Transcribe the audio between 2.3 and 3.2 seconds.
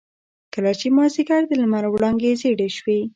زيړې شوې.